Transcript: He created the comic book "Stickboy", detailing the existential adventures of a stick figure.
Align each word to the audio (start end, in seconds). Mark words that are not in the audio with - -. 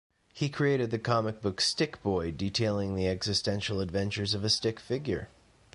He 0.33 0.49
created 0.49 0.89
the 0.89 0.97
comic 0.97 1.43
book 1.43 1.61
"Stickboy", 1.61 2.35
detailing 2.35 2.95
the 2.95 3.07
existential 3.07 3.79
adventures 3.79 4.33
of 4.33 4.43
a 4.43 4.49
stick 4.49 4.79
figure. 4.79 5.29